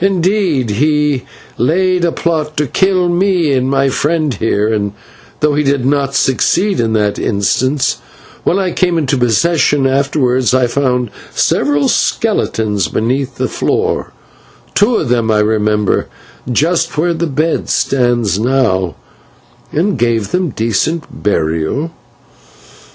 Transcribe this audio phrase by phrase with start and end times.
[0.00, 1.24] Indeed, he
[1.58, 4.94] laid a plot to kill me and my friend here, and,
[5.40, 7.98] though he did not succeed in that instance,
[8.44, 14.12] when I came into possession afterwards, I found several skeletons beneath the floor
[14.74, 16.06] two of them, I remember,
[16.50, 18.94] just where the bed stands now
[19.70, 21.90] and gave them decent burial."